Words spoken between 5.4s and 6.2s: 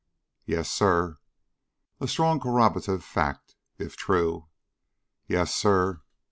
sir."